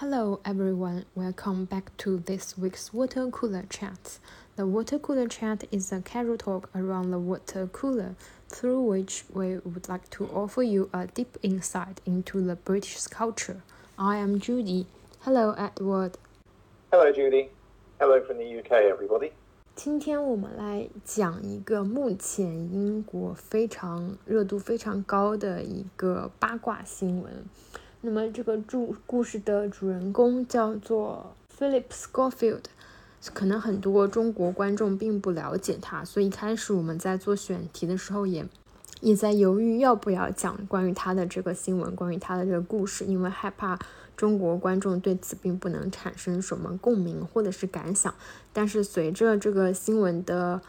[0.00, 4.17] Hello everyone, welcome back to this week's Water Cooler Chat.
[4.55, 8.15] The Water Cooler Chat is a casual talk around the water cooler,
[8.49, 13.61] through which we would like to offer you a deep insight into the British culture.
[13.99, 14.87] I am Judy.
[15.19, 16.17] Hello Edward.
[16.91, 17.49] Hello Judy.
[17.99, 19.33] Hello from the UK, everybody.
[19.75, 27.45] 今天我们来讲一个目前英国非常热度非常高的一个八卦新闻。
[28.03, 32.63] 那么这个主故事的主人公叫做 Philip Schofield，
[33.33, 38.43] 可能很多中国观众并不了解他，所以一开始我们在做选题的时候也
[39.01, 43.77] 也在犹豫要不要讲关于他的这个新闻，关于他的这个故事，因为害怕
[44.17, 48.11] 中国观众对此并不能产生什么共鸣或者是感想。
[48.51, 50.59] 但是随着这个新闻的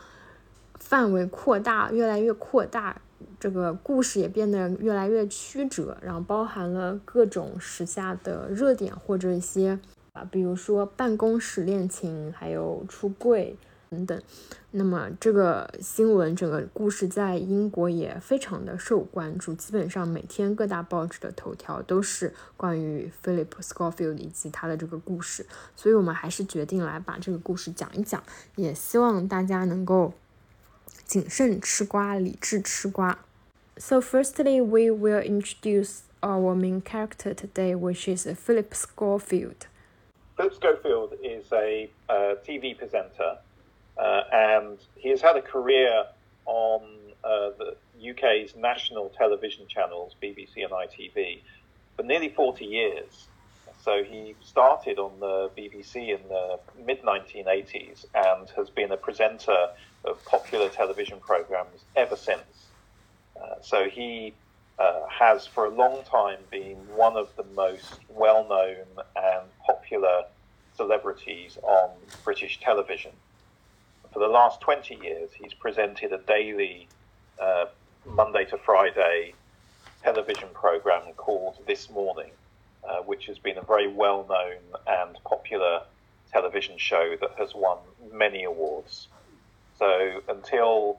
[0.78, 3.00] 范围扩大，越来越扩大。
[3.42, 9.76] 这个故事也变得越来越曲折，然后包含了各种时下的热点或者一些
[10.12, 13.56] 啊，比如说办公室恋情，还有出柜
[13.90, 14.22] 等等。
[14.70, 28.22] 那么这个新闻整个故事在英国也非常的受关注，基本上每天各大报纸的头条都是关于 Philip Schofield 以及他的这个故事，所以我们还是决定来把这个故事讲一讲，
[28.54, 30.12] 也希望大家能够。
[31.04, 33.18] 谨慎吃瓜，理智吃瓜。
[33.78, 39.66] So firstly, we will introduce our main character today, which is Philip Schofield.
[40.36, 42.12] Philip Schofield is a uh,
[42.46, 43.38] TV presenter,
[43.96, 46.04] uh, and he has had a career
[46.44, 46.82] on
[47.24, 47.76] uh, the
[48.10, 51.40] UK's national television channels, BBC and ITV,
[51.96, 53.28] for nearly 40 years.
[53.82, 59.68] So he started on the BBC in the mid 1980s and has been a presenter
[60.04, 62.68] of popular television programs ever since.
[63.62, 64.34] So he
[64.78, 70.24] uh, has for a long time been one of the most well known and popular
[70.76, 71.90] celebrities on
[72.24, 73.12] British television.
[74.12, 76.88] For the last 20 years, he's presented a daily,
[77.40, 77.66] uh,
[78.06, 79.34] Monday to Friday
[80.02, 82.30] television program called This Morning
[82.88, 85.82] uh, which has been a very well known and popular
[86.32, 87.78] television show that has won
[88.12, 89.08] many awards.
[89.78, 90.98] So until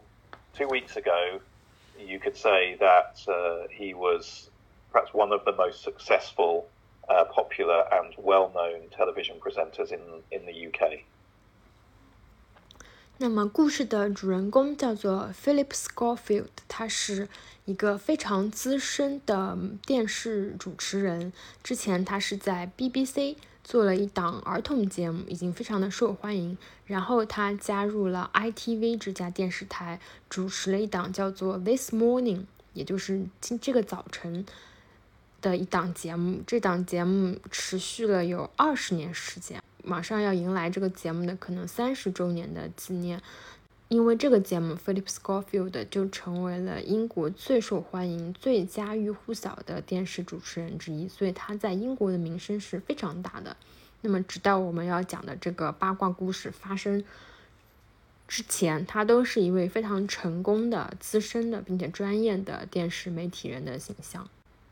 [0.56, 1.40] two weeks ago,
[1.98, 4.50] you could say that uh, he was
[4.92, 6.66] perhaps one of the most successful,
[7.09, 10.00] uh, popular, and well known television presenters in,
[10.31, 11.04] in the UK.
[13.20, 17.28] 那么故事的主人公叫做 Philip Schofield，他是
[17.64, 21.32] 一个非常资深的电视主持人。
[21.64, 26.57] 之前他是在 BBC 做了一档儿童节目，已经非常的受欢迎。
[26.85, 34.46] 然后他加入了 ITV 这家电视台，主持了一档叫做 This Morning，也就是今这个早晨
[35.41, 36.41] 的一档节目。
[36.46, 39.62] 这档节目持续了有二十年时间。
[39.85, 43.22] 马上要迎来这个节目的可能三十周年的纪念，
[43.93, 53.55] 因为这个节目，Philip Schofield 就成为了英国最受欢迎、最家喻户晓的电视主持人之一，所以他在英国的名声是非常大的。
[54.01, 57.03] 那么，直到我们要讲的这个八卦故事发生
[58.27, 64.27] 之前，他都是一位非常成功的、资深的并且专业的电视媒体人的形象。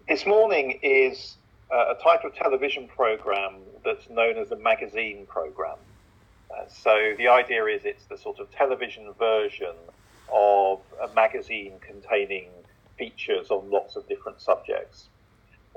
[0.07, 1.35] This morning is
[1.69, 3.53] a type of television program
[3.83, 5.77] that's known as a magazine program.
[6.67, 9.75] So the idea is it's the sort of television version
[10.31, 12.49] of a magazine containing
[12.97, 15.09] features on lots of different subjects.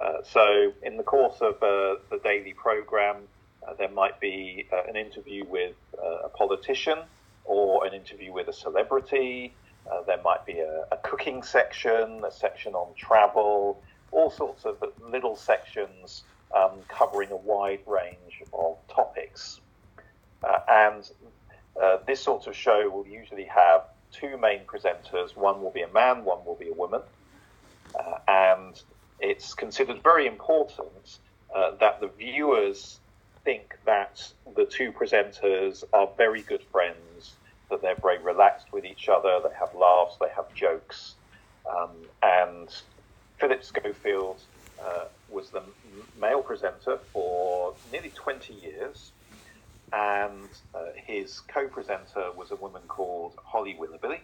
[0.02, 3.16] Uh, so in the course of uh, the daily program,
[3.66, 6.98] uh, there might be uh, an interview with uh, a politician
[7.44, 9.54] or an interview with a celebrity.
[10.06, 13.80] there might be a, a cooking section, a section on travel,
[14.10, 16.24] all sorts of little sections
[16.54, 19.60] um, covering a wide range of topics.
[20.44, 21.10] Uh, and
[21.80, 25.36] uh, this sort of show will usually have two main presenters.
[25.36, 27.02] One will be a man, one will be a woman.
[27.98, 28.80] Uh, and
[29.20, 31.18] it's considered very important
[31.54, 32.98] uh, that the viewers
[33.44, 34.26] think that
[34.56, 37.34] the two presenters are very good friends,
[37.70, 41.14] that they're very relaxed with each other, they have laughs, they have jokes.
[41.70, 41.90] Um,
[42.22, 42.68] and
[43.38, 44.40] Philip Schofield
[44.82, 45.62] uh, was the
[46.20, 49.12] male presenter for nearly 20 years,
[49.94, 54.20] and uh, his co presenter was a woman called Holly Willoughby.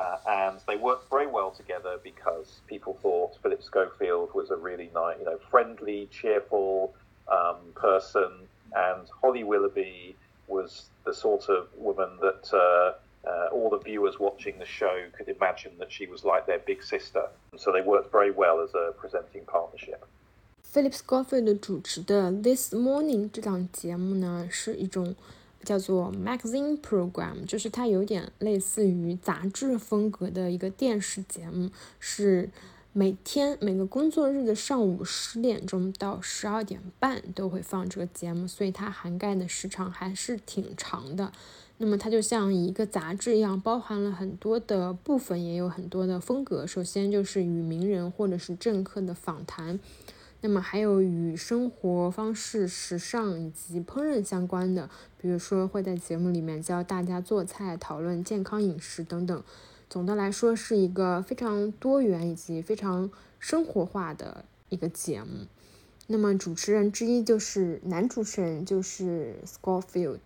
[0.00, 4.90] Uh, and they worked very well together because people thought Philip Schofield was a really
[4.94, 6.94] nice, you know, friendly, cheerful
[7.30, 8.30] um, person,
[8.74, 10.16] and Holly Willoughby
[10.48, 15.28] was the sort of woman that uh, uh, all the viewers watching the show could
[15.28, 17.26] imagine that she was like their big sister.
[17.56, 20.04] So they worked very well as a presenting partnership.
[20.72, 25.14] Philip Schofield 主持的《This Morning》这档节目呢，是一种
[25.62, 31.68] 叫做 magazine program，就是它有点类似于杂志风格的一个电视节目，
[32.00, 32.48] 是
[32.94, 41.30] 每天每个工作日的上午十点钟到十二点半都会放这个节目，所以它涵盖的时长还是挺长的。
[41.76, 46.66] 那么它就像一个杂志一样，包含了很多的部分，也有很多的风格。
[46.66, 49.80] 首先就是与名人或者是政客的访谈，
[50.42, 59.42] 那么还有与生活方式、时尚以及烹饪相关的，比如说会在节目里面教大家做菜、讨论健康饮食等等。
[59.88, 65.46] 总的来说是一个非常多元以及非常生活化的一个节目。
[66.08, 70.18] 那么主持人之一就是男主持人，就是 Scorefield，。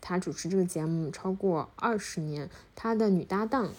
[0.00, 3.70] 他主持这个节目超过二十年，他的女搭档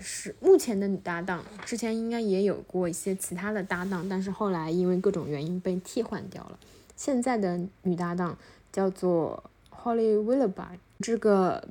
[0.00, 6.58] 是目前的女搭档，之前应该也有过一些其他的搭档，但是后来因为各种原因被替换掉了。
[6.96, 8.36] 现在的女搭档
[8.72, 11.68] 叫做 Holly Willoughby，这个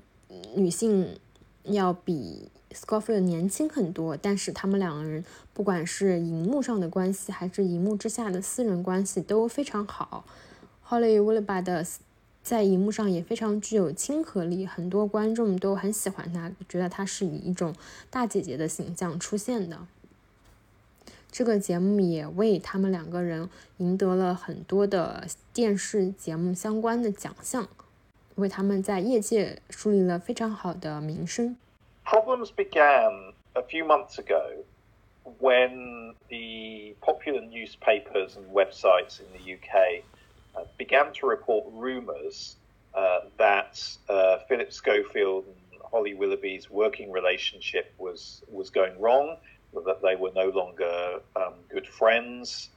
[0.56, 1.18] 女性
[1.63, 10.24] 要比 Scofield 年轻很多，但是他们两个人不管是荧幕上的关系，还是荧幕之下的私人关系都非常好。
[10.88, 11.85] Holly Willoughby 的。
[12.47, 17.75] 在荧幕上也非常具有亲和力，很多观众都很喜欢她，觉得她是以一种
[18.09, 19.85] 大姐姐的形象出现的。
[21.29, 23.49] 这个节目也为他们两个人
[23.79, 27.67] 赢得了很多的电视节目相关的奖项，
[28.35, 31.57] 为他们在业界树立了非常好的名声。
[32.05, 34.63] Problems began a few months ago
[35.41, 40.03] when the popular newspapers and websites in the UK.
[40.57, 42.56] Uh, began to report rumours
[42.95, 49.38] uh, that uh, Philip Schofield and Holly Willoughby's working relationship was was going wrong,
[49.86, 52.69] that they were no longer um, good friends.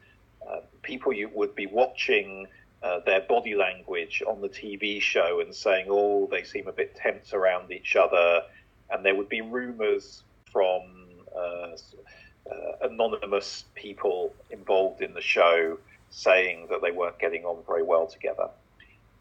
[0.47, 2.47] Uh, people you would be watching
[2.82, 6.94] uh, their body language on the TV show and saying, "Oh, they seem a bit
[6.97, 8.43] tense around each other,"
[8.91, 10.23] and there would be rumours
[10.53, 10.83] from
[12.83, 15.79] anonymous people involved in the show
[16.11, 18.49] saying that they weren't getting on very well together.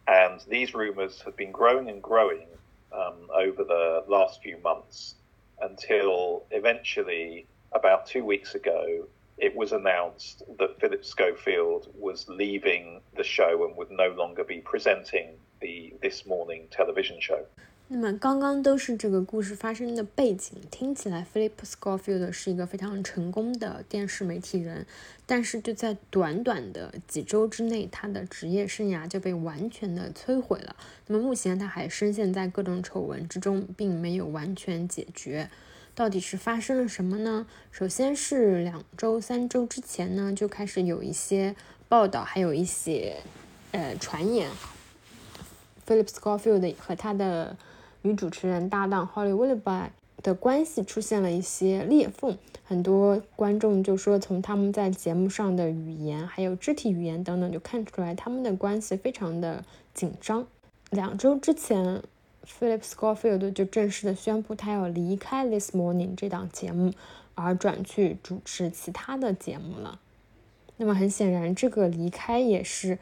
[0.07, 2.47] And these rumours have been growing and growing
[2.91, 5.15] um, over the last few months
[5.61, 9.07] until eventually, about two weeks ago,
[9.37, 14.59] it was announced that Philip Schofield was leaving the show and would no longer be
[14.59, 15.29] presenting
[15.61, 17.45] the This Morning television show.
[17.91, 24.85] 那么刚刚都是这个故事发生的背景，听起来 Philip Schofield 是一个非常成功的电视媒体人，
[25.25, 30.75] 但是就在短短的几周之内，他的职业生涯就被完全的摧毁了。
[31.07, 35.49] 那么目前他还深陷在各种丑闻之中，并没有完全解决。
[35.95, 37.47] 到底是发生了什么呢？
[37.71, 41.55] 首先是两周、三周之前呢，就开始有一些
[41.87, 43.17] 报道，还有一些
[43.71, 44.51] 呃传言
[45.87, 47.57] ，Philip Schofield 和他的。
[48.01, 49.89] 女主持人搭档 Holly Willoughby
[50.23, 59.63] 的关系出现了一些裂缝，很多观众就说，从他们在节目上的语言，还有肢体语言等等，就看出来他们的关系非常的
[59.93, 60.45] 紧张。
[60.89, 62.01] 两周之前
[62.45, 66.93] ，Philip Schofield 就正式的宣布他要离开《This Morning》这档节目，
[67.35, 69.99] 而转去主持其他的节目了。
[70.77, 72.97] 那么很显然，这个离开也是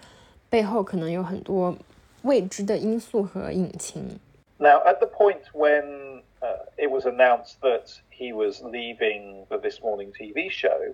[0.50, 1.78] 背后可能有很多
[2.24, 4.20] 未知的因素和隐情。
[4.60, 10.12] Now, at the point when uh, it was announced that he was leaving the This Morning
[10.20, 10.94] TV show,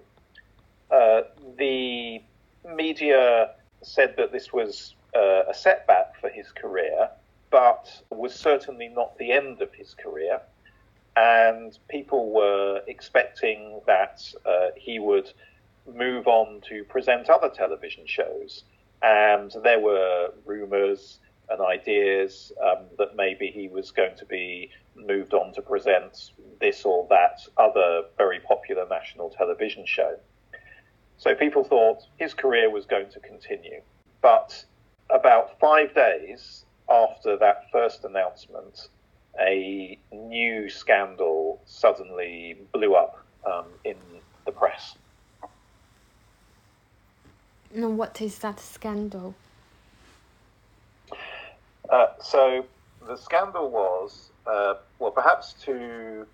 [0.91, 1.21] uh,
[1.57, 2.21] the
[2.65, 3.51] media
[3.81, 7.09] said that this was uh, a setback for his career,
[7.51, 10.41] but was certainly not the end of his career.
[11.15, 15.31] And people were expecting that uh, he would
[15.93, 18.63] move on to present other television shows.
[19.01, 21.19] And there were rumours
[21.49, 26.85] and ideas um, that maybe he was going to be moved on to present this
[26.85, 30.17] or that other very popular national television show.
[31.17, 33.81] So people thought his career was going to continue.
[34.21, 34.65] But
[35.09, 38.87] about five days after that first announcement,
[39.39, 43.95] a new scandal suddenly blew up um, in
[44.45, 44.95] the press.
[47.73, 49.33] Now, what is that scandal?
[51.89, 52.65] Uh, so
[53.07, 56.25] the scandal was, uh, well, perhaps to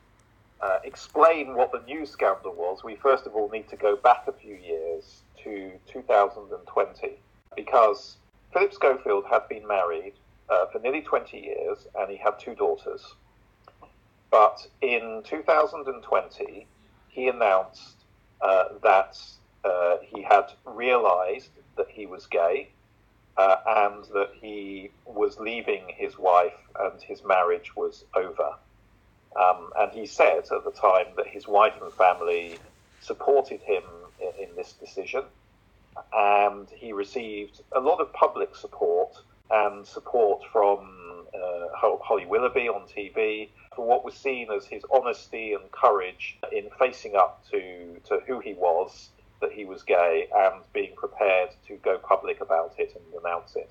[0.61, 4.27] uh, explain what the new scandal was, we first of all need to go back
[4.27, 7.17] a few years to 2020
[7.55, 8.17] because
[8.53, 10.13] Philip Schofield had been married
[10.49, 13.15] uh, for nearly 20 years and he had two daughters.
[14.31, 16.67] But in 2020,
[17.07, 17.95] he announced
[18.41, 19.17] uh, that
[20.01, 22.69] he had realized that he was gay
[23.39, 23.55] uh,
[23.87, 28.49] and that he was leaving his wife and his marriage was over.
[29.41, 32.57] Um, and he said at the time that his wife and family
[32.99, 33.83] supported him
[34.19, 35.23] in, in this decision,
[36.13, 39.15] and he received a lot of public support
[39.49, 45.53] and support from uh, Holly Willoughby on TV for what was seen as his honesty
[45.53, 50.61] and courage in facing up to, to who he was, that he was gay, and
[50.73, 53.69] being prepared to go public about it and announce it.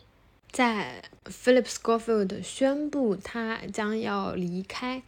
[0.51, 5.03] 在 Philip Schofield 宣布他将要离开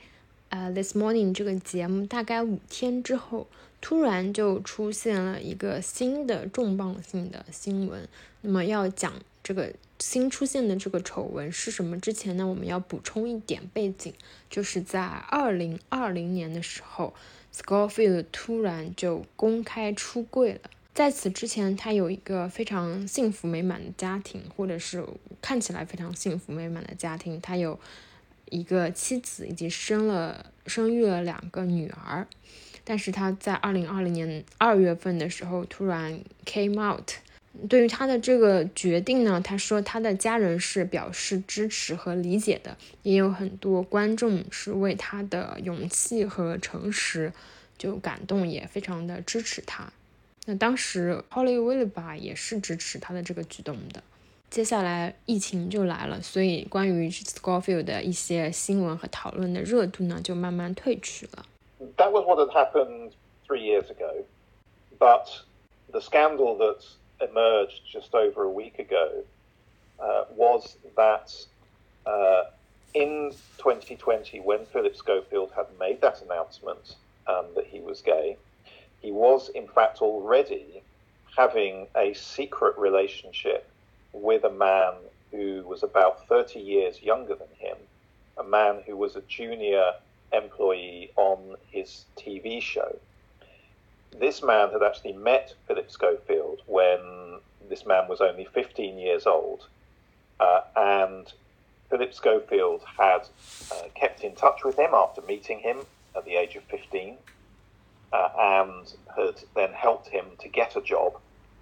[0.50, 3.46] 呃《This Morning》这个节目大概五天之后，
[3.80, 8.06] 突然就出现了一个新的重磅性的新闻。
[8.42, 11.98] 那么要讲这个新出现的这个丑闻是什么？
[11.98, 14.12] 之前呢，我们要补充一点背景，
[14.50, 17.14] 就是在二零二零年的时候
[17.54, 20.60] ，Scofield 突然就公开出柜了。
[20.92, 25.04] 在此之前，他有一个非常幸福美满的家庭，或者是
[25.40, 27.40] 看起来非常幸福美满的家庭。
[27.40, 27.78] 他有
[28.50, 32.26] 一个妻子，以及生了生育了两个女儿。
[32.84, 37.12] 但是他在二零二零年二月份的时候突然 came out。
[37.68, 47.32] 对于他的这个决定呢，他说他的家人是表示支持和理解的，也有很多观众是为他的勇气和诚实
[47.76, 49.92] 就感动，也非常的支持他。
[50.46, 54.02] 那当时 Holly Willoughby 也是支持他的这个举动的。
[54.48, 61.44] 接下来疫情就来了，所以关于 Scofield 的一些新闻和讨论的热度呢，就慢慢退去了。
[61.96, 63.10] That was what had happened
[63.46, 64.24] three years ago,
[64.98, 65.26] but
[65.92, 66.78] the scandal that
[67.20, 69.22] emerged just over a week ago
[70.00, 71.34] uh, was that
[72.06, 72.44] uh,
[72.94, 76.96] in 2020, when Philip Schofield had made that announcement
[77.26, 78.36] um, that he was gay,
[79.00, 80.82] he was in fact already
[81.36, 83.68] having a secret relationship
[84.12, 84.94] with a man
[85.30, 87.76] who was about 30 years younger than him,
[88.38, 89.92] a man who was a junior
[90.32, 92.96] employee on his TV show
[94.19, 99.67] this man had actually met Philip Schofield when this man was only 15 years old.
[100.39, 101.31] Uh, and
[101.89, 103.27] Philip Schofield had
[103.71, 105.79] uh, kept in touch with him after meeting him
[106.15, 107.17] at the age of 15
[108.13, 111.17] uh, and had then helped him to get a job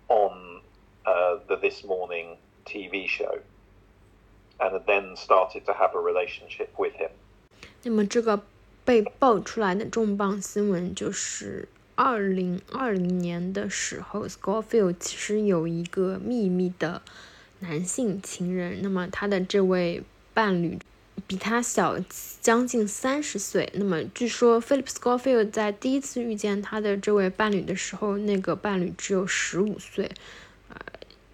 [0.10, 0.62] on
[1.06, 3.40] uh, the This Morning TV show
[4.60, 7.10] and had then started to have a relationship with him.
[7.84, 8.40] 那么这个
[8.86, 11.68] 被爆出来的重磅新闻就是
[12.01, 17.03] 二零二零年的时候，Scofield 其实有一个秘密的
[17.59, 18.79] 男性情人。
[18.83, 20.79] 那么他的这位伴侣
[21.27, 21.99] 比他小
[22.41, 23.73] 将近三十岁。
[23.75, 30.09] 那么据说 Philip Scofield 在第一次遇见他的这位伴侣的时候，那个伴侣只有十五岁，
[30.69, 30.77] 呃，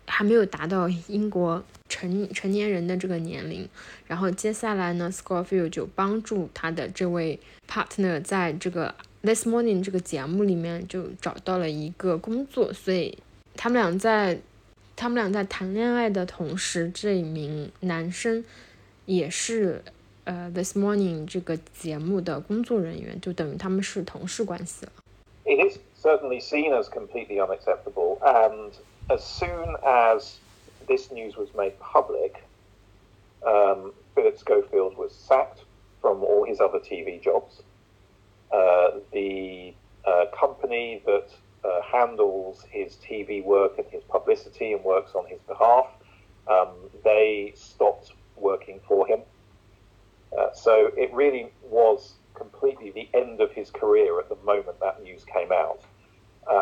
[0.06, 3.68] 还没有达到英国成成年人的这个年龄。
[4.06, 8.94] 然后接下来呢，Scofield 就帮助他的这位 partner 在这个。
[9.23, 13.17] This Morning 这个节目里面就找到了一个工作，所以
[13.55, 14.39] 他们俩在
[14.95, 18.43] 他们俩在谈恋爱的同时，这一名男生
[19.05, 19.83] 也是
[20.23, 24.91] 呃 This Morning 这个节目的工作人员，就等于他们是同事关系了。
[25.45, 28.71] It is certainly seen as completely unacceptable, and
[29.07, 30.35] as soon as
[30.87, 32.35] this news was made public,
[33.41, 35.63] um, Philip Schofield was sacked
[36.01, 37.63] from all his other TV jobs.
[38.54, 39.74] Uh, the
[40.06, 41.26] uh, company that
[41.64, 45.88] uh, handles his TV work and his publicity and works on his behalf,
[46.46, 46.68] um,
[47.02, 49.20] they stopped working for him.
[50.52, 55.24] So it really was completely the end of his career at the moment that news
[55.24, 55.80] came out.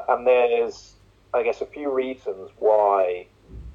[0.09, 0.95] And there's,
[1.35, 3.27] I guess, a few reasons why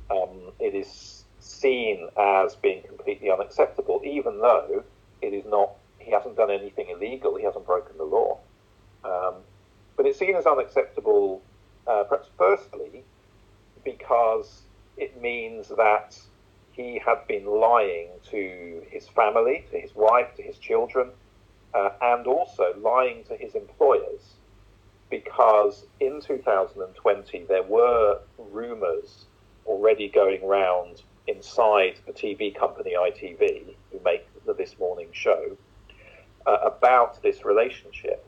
[0.09, 4.83] um, it is seen as being completely unacceptable, even though
[5.21, 5.76] it is not
[6.08, 7.36] he hasn't done anything illegal.
[7.36, 8.40] He hasn't broken the law.
[9.04, 9.36] Um,
[9.98, 11.42] but it's seen as unacceptable,
[11.86, 13.04] uh, perhaps firstly,
[13.84, 14.62] because
[14.96, 16.18] it means that
[16.72, 21.10] he had been lying to his family, to his wife, to his children,
[21.74, 24.36] uh, and also lying to his employers.
[25.10, 29.26] Because in 2020, there were rumours
[29.66, 35.58] already going round inside the TV company ITV, who make the This Morning show,
[36.48, 38.25] uh, about this relationship.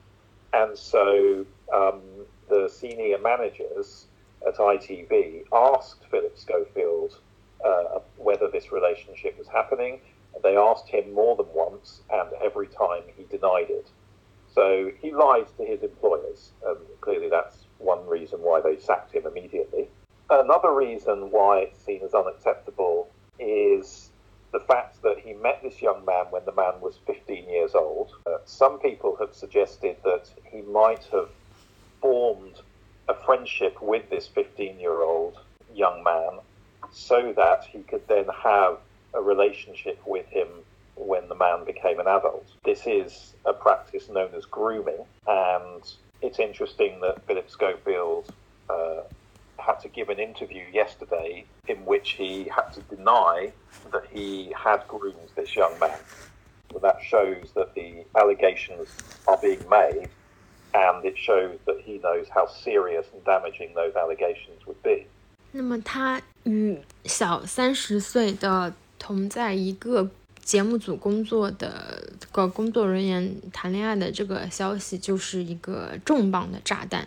[0.53, 2.01] And so um,
[2.49, 4.07] the senior managers
[4.45, 7.19] at ITV asked Philip Schofield
[7.65, 9.99] uh, whether this relationship was happening.
[10.43, 13.87] They asked him more than once, and every time he denied it.
[14.53, 19.25] So he lied to his employers, and clearly that's one reason why they sacked him
[19.25, 19.87] immediately.
[20.29, 23.09] Another reason why it's seen as unacceptable
[23.39, 24.09] is
[24.51, 28.11] the fact that he met this young man when the man was 15 years old.
[28.25, 31.29] Uh, some people have suggested that he might have
[32.01, 32.61] formed
[33.07, 35.37] a friendship with this 15 year old
[35.73, 36.39] young man
[36.91, 38.77] so that he could then have
[39.13, 40.47] a relationship with him
[40.95, 42.45] when the man became an adult.
[42.65, 45.81] This is a practice known as grooming, and
[46.21, 48.31] it's interesting that Philip Schofield
[48.69, 49.01] uh,
[49.58, 53.52] had to give an interview yesterday in which he had to deny
[53.90, 55.98] that he had groomed this young man.
[56.72, 58.88] So that shows that the allegations
[59.26, 60.08] are being made,
[60.74, 65.06] and it shows that he knows how serious and damaging those allegations would be.
[65.52, 70.10] 那么他与小三十岁的同在一个
[70.42, 77.06] 节目组工作的个工作人员谈恋爱的这个消息，就是一个重磅的炸弹，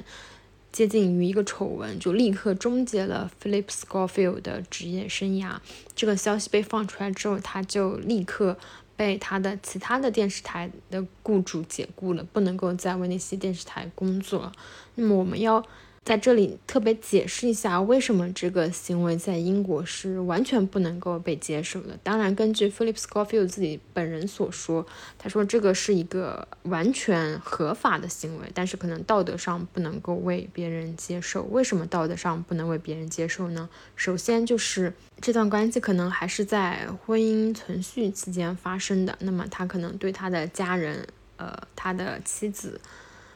[0.72, 5.56] 接近于一个丑闻，就立刻终结了 Philip Schofield 的职业生涯。
[5.94, 8.56] 这个消息被放出来之后，他就立刻
[8.96, 14.50] 被他的其他的电视台的雇主解雇了，不能够在为那些电视台工作。
[14.94, 15.64] 那么我们要。
[16.04, 21.96] 在这里特别解释一下，为什么这个行为在英国是完全不能够被接受的。
[22.02, 24.84] 当然，根据 Philip Schofield 自己本人所说，
[25.16, 31.44] 他说这个是一个完全合法的行为，但是可能道德上不能够为别人接受。
[31.44, 33.68] 为什么道德上不能为别人接受呢？
[33.94, 41.06] 首先就是这段关系可能还是在婚姻存续期间发生的，那么他可能对他的家人，
[41.36, 42.80] 呃，他的妻子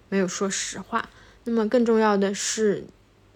[0.09, 1.09] 没有说实话。
[1.47, 2.85] 那么更重要的是，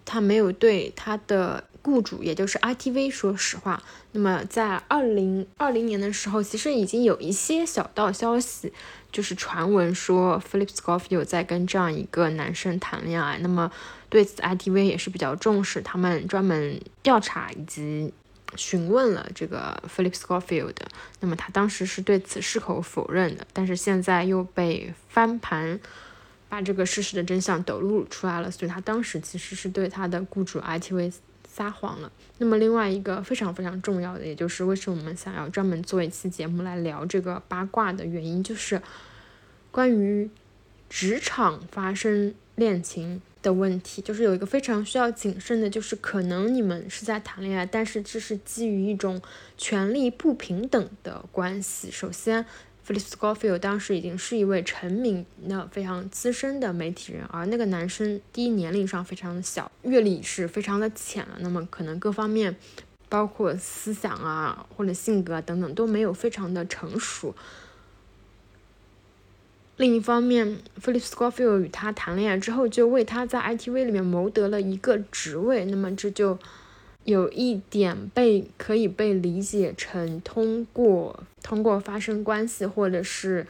[0.03, 3.81] 他没有对他的雇主，也就是 ITV 说实话。
[4.11, 8.73] 那么在二零二零年的时候，其实已经有一些小道消息，
[9.13, 13.37] 就是传闻说 Philip Schofield 在跟这样一个男生谈恋爱。
[13.39, 13.71] 那么
[14.09, 18.13] 对此，ITV 也是比较重视，他们专门调查以及
[18.57, 20.75] 询问了这个 Philip Schofield。
[21.21, 25.79] 那么他当时是对此矢口否认的，但是现在又被翻盘。
[26.51, 31.13] 把这个事实的真相抖露出来了，所以他当时其实是对他的雇主 ITV
[31.47, 32.11] 撒谎了。
[32.39, 38.81] 那么另外一个非常非常重要的，也就是为什么我们想要专门做一期节目来聊这个八卦的原因，就是
[39.71, 40.29] 关于
[40.89, 49.21] 职场发生恋情的问题，就是有一个非常需要谨慎的，就是可能你们是在谈恋爱，但是这是基于一种
[49.57, 51.89] 权力不平等的关系。
[51.89, 52.45] 首先。
[52.85, 62.55] Philip Schofield 当时已经是一位成名的、非常资深的媒体人，而那个男生第一年龄上非常的小，阅历是非常的浅了，那么可能各方面，
[63.07, 67.35] 包括思想啊或者性格等等都没有非常的成熟。
[69.77, 76.37] 另一方面，Philip Schofield 与他谈恋爱之后，就为他在 ITV 里面谋得了一个职位，那么这就。
[77.03, 83.45] 有一点被可以被理解成通过通过发生关系，或者是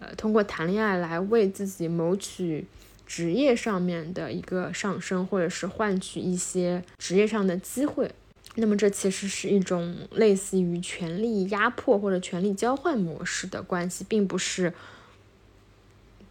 [0.00, 2.66] 呃通过谈恋爱来为自己谋取
[3.06, 8.10] 职业上面的一个上升，或者是换取一些职业上的机会。
[8.56, 14.74] 那么这其实是一种类似于权力压迫或者权力交换模式的关系，并不是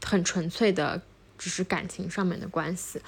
[0.05, 1.01] 很纯粹的，
[1.37, 3.01] 只是感情上面的关系。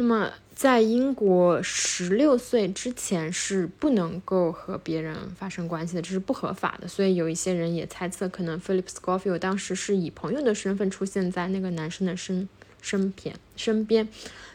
[0.00, 6.86] 那么，在英国，十六岁之前是不能够和别人发生关系的，这是不合法的。
[6.86, 12.48] 所以有一些人也猜测，可能 Philip Scofield 当时是以朋友的身份出现在那个男生的身
[12.80, 14.08] 身边身边。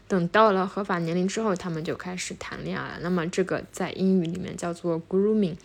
[0.08, 3.00] 等到了合法年龄之后，他们就开始谈恋爱了。
[3.02, 5.58] 那么这个在英语里面叫做 grooming，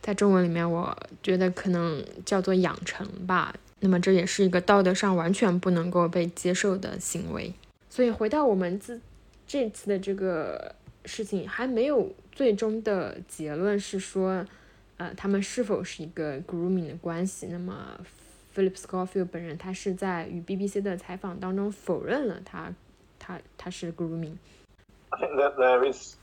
[0.00, 3.52] 在中文里面我觉得可能叫做养成吧。
[3.80, 7.52] 那么这也是一个道德上完全不能够被接受的行为。
[7.94, 9.00] 所以回到我们自
[9.46, 14.44] 这次的这个事情，还没有最终的结论是说，
[14.96, 17.46] 呃，他们是否是一个 grooming 的关系。
[17.46, 17.96] 那么
[18.52, 22.74] ，Philip Schofield 本人他是在与 BBC 的采访当中否认了他
[23.20, 24.38] 他他是 grooming。
[25.10, 26.16] I think that there is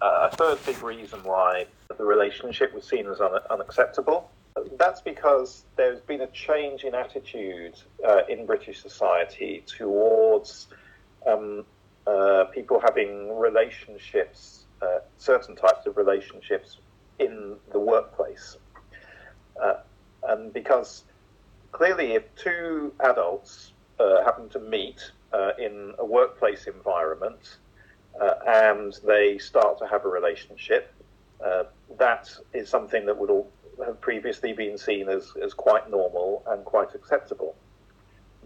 [0.00, 4.24] a third big reason why the relationship was seen as un unacceptable.
[4.76, 10.66] That's because there's been a change in attitude uh, in British society towards
[11.26, 11.64] um,
[12.06, 16.78] uh, people having relationships, uh, certain types of relationships
[17.18, 18.56] in the workplace.
[19.62, 19.74] Uh,
[20.28, 21.04] and because
[21.70, 27.58] clearly, if two adults uh, happen to meet uh, in a workplace environment
[28.20, 30.92] uh, and they start to have a relationship,
[31.98, 33.50] that is something that would all
[33.84, 37.54] have previously been seen as, as quite normal and quite acceptable.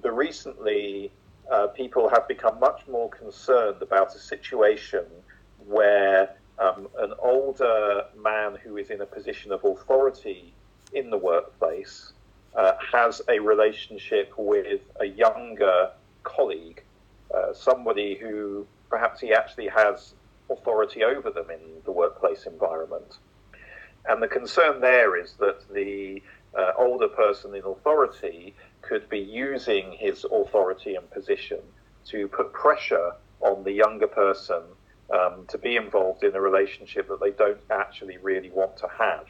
[0.02, 1.10] The recently
[1.50, 5.04] uh, people have become much more concerned about a situation
[5.66, 10.52] where um, an older man who is in a position of authority
[10.92, 12.12] in the workplace
[12.56, 15.90] uh, has a relationship with a younger
[16.22, 16.82] colleague,
[17.34, 20.14] uh, somebody who perhaps he actually has
[20.50, 23.18] authority over them in the workplace environment.
[24.08, 26.22] And the concern there is that the
[26.56, 28.54] uh, older person in authority
[28.88, 31.60] could be using his authority and position
[32.06, 34.62] to put pressure on the younger person
[35.12, 39.26] um, to be involved in a relationship that they don't actually really want to have.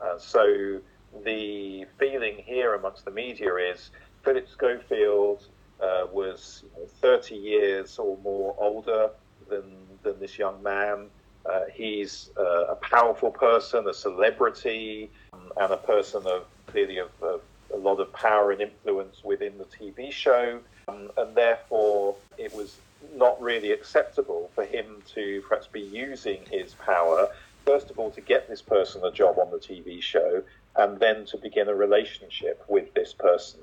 [0.00, 0.80] Uh, so
[1.24, 3.90] the feeling here amongst the media is
[4.24, 5.46] Philip Schofield
[5.80, 9.10] uh, was you know, 30 years or more older
[9.48, 9.64] than,
[10.02, 11.06] than this young man.
[11.44, 17.10] Uh, he's uh, a powerful person, a celebrity, um, and a person of clearly of,
[17.20, 17.40] of,
[17.73, 20.59] a lot of power and influence within the TV show.
[20.87, 22.77] Um, and therefore, it was
[23.15, 27.27] not really acceptable for him to perhaps be using his power,
[27.65, 30.43] first of all, to get this person a job on the TV show,
[30.75, 33.59] and then to begin a relationship with this person.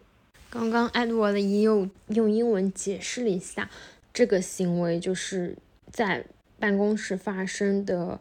[0.51, 3.69] 刚刚 Edward 也有用英文解释了一下，
[4.13, 5.57] 这个行为就是
[5.91, 6.25] 在
[6.61, 8.21] 办公室发生的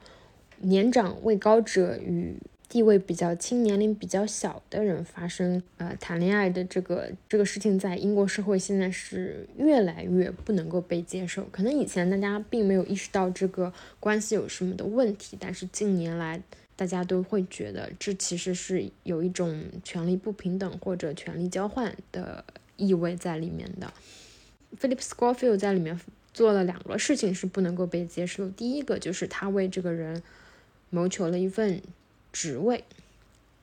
[0.60, 2.38] 年长位高者与
[2.69, 11.45] 地位比较轻、年龄比较小的人发生呃谈恋爱的这个这个事情，在英国社会现在是越来越不能够被接受。
[11.51, 16.43] 可能以前大家并没有意识到这个关系有什么的问题，但是近年来
[16.77, 22.45] 大家都会觉得这其实是有一种权力不平等或者权力交换的
[22.77, 23.91] 意味在里面的。
[24.79, 25.99] Philip Schofield 在里面
[26.35, 30.23] 做了两个事情是不能够被接受，第一个就是他为这个人
[30.91, 31.81] 谋求了一份。
[32.39, 32.85] 职位，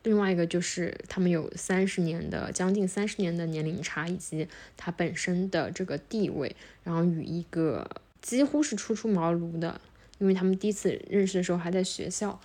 [0.04, 7.90] 另外一个就是他们有三十年的将近三十年的年龄差，以及他本身的这个地位，然后与一个
[8.22, 9.80] 几乎是初出茅庐的，
[10.18, 12.38] 因为他们第一次认识的时候还在学校，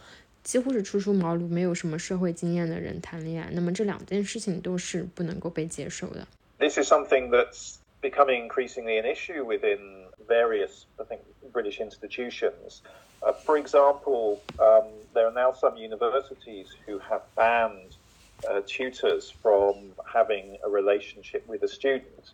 [0.45, 6.29] 几乎是初出茅庐、没有什么社会经验的人谈恋爱，那么这两件事情都是不能够被接受的。
[6.61, 12.83] This is something that's becoming increasingly an issue within various, I think, British institutions.
[13.23, 17.97] Uh, for example, um, there are now some universities who have banned
[18.49, 22.33] uh, tutors from having a relationship with a student.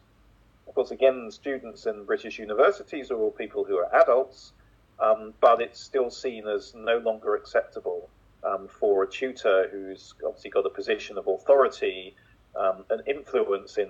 [0.69, 4.53] Of course, again, students in British universities are all people who are adults,
[5.01, 8.09] um, but it's still seen as no longer acceptable
[8.45, 12.15] um, for a tutor who's obviously got a position of authority
[12.55, 13.89] um, and influence in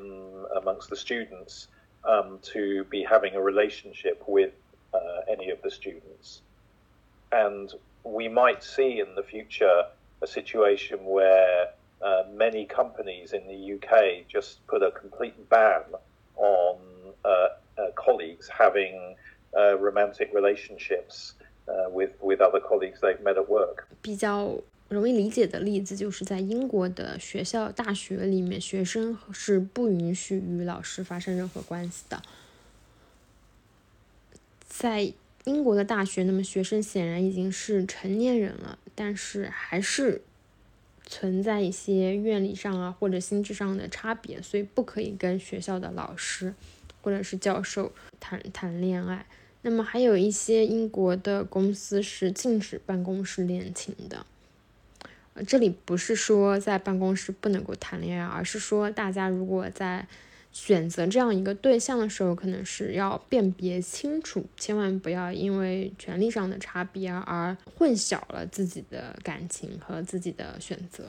[0.57, 1.69] amongst the students
[2.05, 4.53] um, to be having a relationship with
[4.95, 4.99] uh,
[5.31, 6.41] any of the students
[7.32, 7.74] And
[8.04, 9.86] we might see in the future
[10.22, 11.70] a situation where
[12.02, 15.84] uh, many companies in the UK just put a complete ban
[16.36, 16.78] on
[17.24, 17.30] uh,
[17.78, 19.16] uh, colleagues having
[19.58, 21.34] uh, romantic relationships
[21.68, 23.88] uh, with with other colleagues they've met at work.
[24.02, 24.58] 比较
[24.90, 32.22] 容易理解的例子就是在英国的学校、大学里面，学生是不允许与老师发生任何关系的。
[34.68, 35.14] 在
[35.47, 40.21] 英国的大学，那么学生显然已经是成年人了，但是还是
[41.05, 46.53] 存在一些院理上啊或者心智上的差别，所以不可以跟学校的老师
[47.01, 49.25] 或者是教授谈谈恋爱。
[49.63, 54.27] 那么还有一些英国的公司是禁止办公室恋情的。
[55.47, 60.09] 这里不是说在办公室不能够谈恋爱，而是说大家如果在
[60.56, 71.06] 选择这样一个对象的时候，可能是要辨别清楚，千万不要因为权力上的差别而混淆了自己的感情和自己的选择。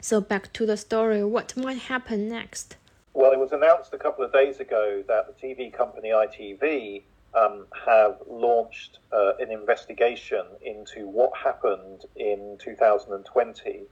[0.00, 2.76] So back to the story, what might happen next?
[3.12, 7.66] Well, it was announced a couple of days ago that the TV company ITV um,
[7.86, 13.86] have launched uh, an investigation into what happened in 2020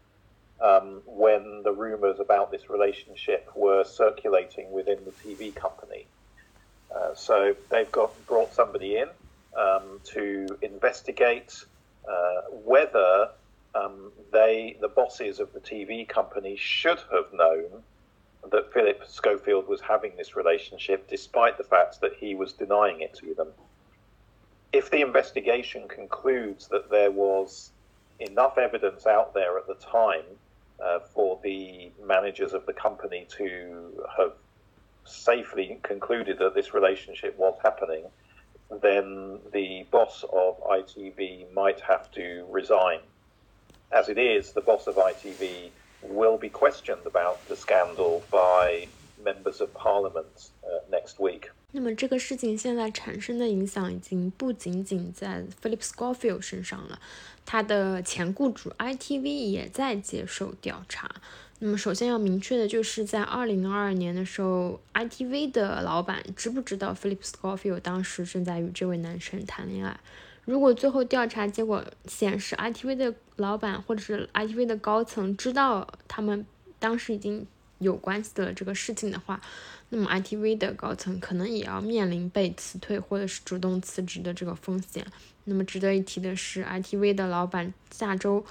[0.62, 6.06] um, when the rumours about this relationship were circulating within the TV company.
[6.93, 9.08] Uh, so they've got brought somebody in
[9.58, 11.63] um, to investigate
[12.10, 13.30] uh, whether
[13.76, 17.84] um, they, the bosses of the TV company, should have known
[18.52, 23.13] that Philip Schofield was having this relationship, despite the fact that he was denying it
[23.15, 23.50] to them.
[24.72, 27.72] If the investigation concludes that there was
[28.19, 30.24] enough evidence out there at the time
[30.83, 34.33] uh, for the managers of the company to have
[35.05, 38.05] safely concluded that this relationship was happening,
[38.81, 42.99] then the boss of ITV might have to resign.
[43.91, 48.87] As it is, the boss of ITV will be questioned about the scandal by
[49.21, 51.49] members of parliament uh, next week.
[51.71, 56.99] 那么这个事情现在产生的影响已经不仅仅在 Philip Schofield 身上了，
[57.45, 61.10] 他的前雇主 ITV 也在接受调查。
[61.60, 69.99] 那么首先要明确的就是在2022年的时候，ITV 的老板知不知道 Philip Schofield 当时正在与这位男生谈恋爱？
[70.45, 76.43] 如果最后调查结果显示 ITV 的老板或者是 ITV 的高层知道他们
[76.79, 77.45] 当时已经
[77.79, 79.41] 有关系的这个事情的话，
[79.89, 85.05] 那么 ITV 的高层可能也要面临被辞退或者是主动辞职的这个风险。
[85.45, 88.45] 那么值得一提的是，ITV 的老板下周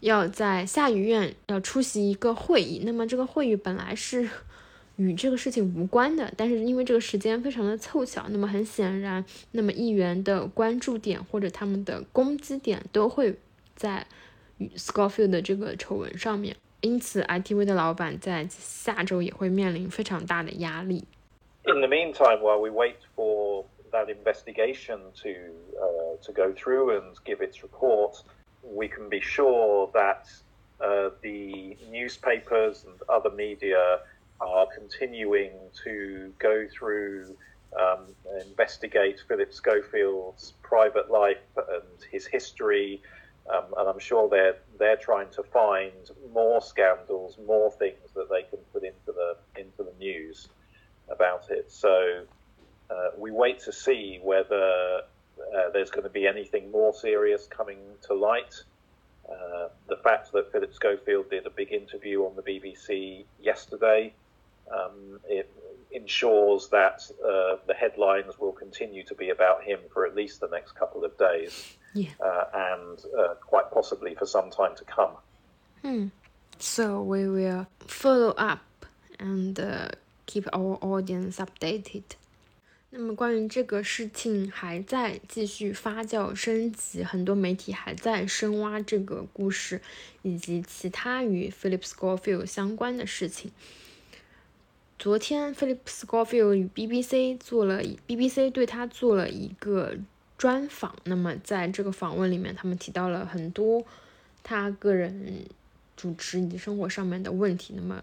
[0.00, 2.82] 要在下议院要出席一个会议。
[2.84, 4.28] 那么这个会议本来是
[4.96, 13.36] 与这个事情无关的，但是因为这个时间非常的凑巧，那么很显然，那么议员的关注点或者他们的攻击点都会
[13.76, 14.06] 在
[14.58, 16.56] 与 Scofield 的这个丑闻上面。
[16.83, 21.05] 因此，ITV 的老板在下周也会面临非常大的压力。
[21.65, 25.29] In the meantime, while we wait for that investigation to
[25.77, 28.23] uh, to go through and give its report,
[28.63, 30.25] we can be sure that
[30.79, 33.99] uh, the newspapers and other media
[34.39, 35.51] are continuing
[35.83, 37.35] to go through
[37.77, 38.05] um,
[38.47, 43.01] investigate Philip Schofield's private life and his history
[43.52, 45.92] um, and I'm sure they're they're trying to find
[46.32, 50.48] more scandals, more things that they can put into the into the news
[51.10, 51.70] about it.
[51.70, 52.24] So
[52.90, 55.02] uh, we wait to see whether
[55.38, 58.54] uh, there's going to be anything more serious coming to light.
[59.30, 64.12] Uh, the fact that Philip Schofield did a big interview on the BBC yesterday,
[64.70, 65.50] um, it
[65.93, 70.47] ensures that uh, the headlines will continue to be about him for at least the
[70.47, 72.09] next couple of days yeah.
[72.19, 75.11] uh, and uh, quite possibly for some time to come.
[75.81, 76.07] Hmm.
[76.59, 78.85] So we will follow up
[79.17, 79.89] and uh,
[80.25, 82.03] keep our audience updated.
[82.91, 89.79] 那么关于这个事情还在继续发酵升级，很多媒体还在深挖这个故事
[90.23, 93.51] 以及其他与 Philip Schofield 相关的事情。
[94.96, 99.96] 昨天，Philip Schofield 与 BBC 做了 BBC 对他做了一个
[100.38, 103.84] 专访，那么在这个访问里面，他们提到了很多
[104.42, 105.44] 他个人
[105.96, 107.74] 主持以及生活上面的问题。
[107.76, 108.02] 那么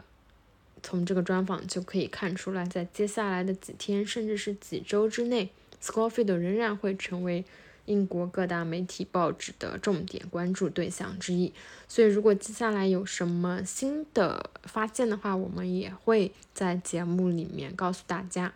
[0.84, 5.50] 从这个专访就可以看出来，在接下来的几天甚至是几周之内
[5.82, 7.44] ，Scofield 仍然会成为
[7.87, 11.53] 英国各大媒体报纸的重点关注对象之一。
[11.87, 18.53] 所以，如果接下来有什么新的发现的话，我们也会在节目里面告诉大家。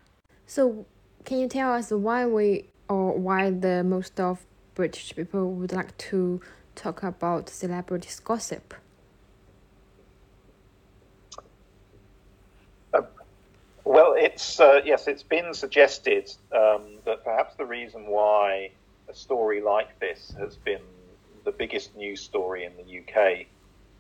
[0.47, 0.85] So,
[1.25, 4.41] can you tell us why we or why the most of
[4.75, 6.41] British people would like to
[6.75, 8.75] talk about celebrities gossip?
[12.93, 13.03] Uh,
[13.85, 18.73] well, it's uh, yes, it's been suggested um, that perhaps the reason why
[19.08, 20.82] a story like this has been
[21.44, 23.46] the biggest news story in the UK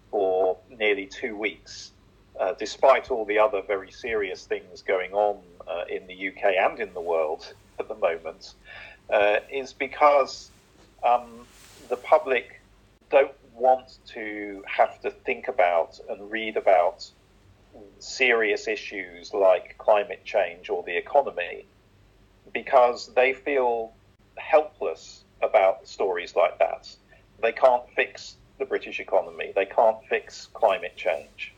[0.09, 1.91] for nearly two weeks,
[2.39, 6.79] uh, despite all the other very serious things going on uh, in the UK and
[6.79, 8.53] in the world at the moment
[9.09, 10.49] uh, is because
[11.03, 11.45] um,
[11.89, 12.61] the public
[13.09, 17.09] don't want to have to think about and read about
[17.99, 21.65] serious issues like climate change or the economy
[22.53, 23.93] because they feel
[24.38, 26.93] helpless about stories like that.
[27.41, 31.54] They can't fix the British economy, they can't fix climate change.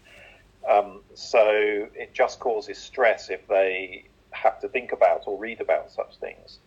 [0.70, 1.48] Um, so
[1.96, 6.60] it just causes stress if they have to think about or read about such things.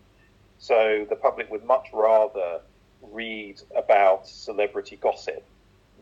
[0.59, 2.61] So the public would much rather
[3.03, 5.43] read about celebrity gossip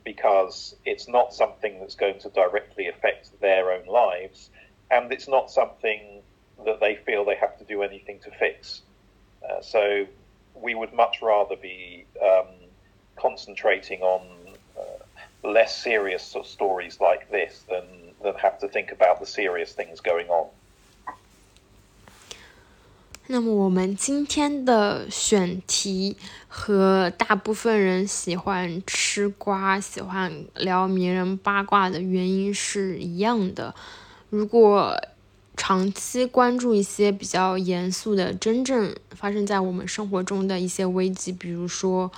[0.05, 4.51] because it's not something that's going to directly affect their own lives
[4.90, 6.23] and it's not something
[6.64, 8.83] that they feel they have to do anything to fix.
[9.47, 10.06] Uh, so
[10.56, 12.47] we would much rather be um,
[13.15, 14.21] concentrating on
[14.77, 17.84] uh, less serious stories like this than,
[18.21, 20.47] than have to think about the serious things going on.
[23.27, 26.17] 那么我们今天的选题
[26.49, 33.73] 和大部分人喜欢吃瓜、喜欢聊名人八卦的原因是一样的。
[34.29, 34.99] 如果
[35.59, 42.11] 长期关注一些比较严肃的、真正发生在我们生活中的一些危机，比如说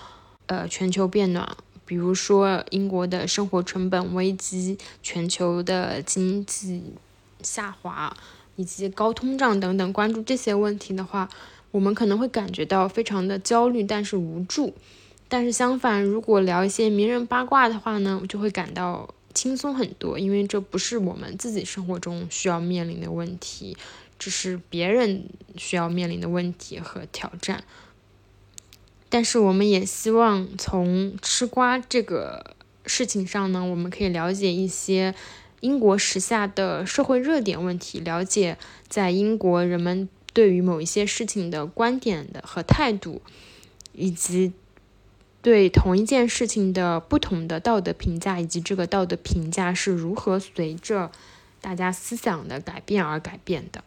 [0.46, 6.84] 呃全球变暖，比如说英国的生活成本危机、全球的经济
[7.42, 8.16] 下滑。
[8.56, 11.26] 以及高通胀等等，关注这些问题的话，
[11.70, 14.74] 我们可能会感觉到非常的焦虑，但是无助。
[15.30, 23.76] 但是相反，如果聊一些名人八卦的话呢，我就会感到轻松很多，因为这不是我们自己生活中需要面临的问题，
[24.18, 25.24] 这是别人
[25.56, 27.64] 需要面临的问题和挑战。
[29.08, 32.54] 但是我们也希望从吃瓜这个
[32.86, 35.14] 事情上呢，我们可以了解一些
[35.60, 38.56] 英国时下的社会热点问题，了解
[38.88, 43.20] 在英国人们对于某一些事情的观点的和态度，
[43.92, 44.52] 以及
[45.42, 51.10] 对同一件事情的不同的道德评价，以及这个道德评价是如何随着
[51.60, 53.82] 大家思想的改变而改变的。